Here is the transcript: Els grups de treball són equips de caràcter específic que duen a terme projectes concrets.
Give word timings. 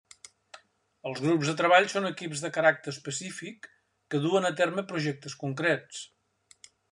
Els 1.09 1.19
grups 1.25 1.51
de 1.51 1.53
treball 1.59 1.85
són 1.93 2.09
equips 2.09 2.41
de 2.45 2.51
caràcter 2.55 2.93
específic 2.93 3.69
que 4.15 4.23
duen 4.25 4.51
a 4.51 4.55
terme 4.63 4.87
projectes 4.93 5.37
concrets. 5.45 6.03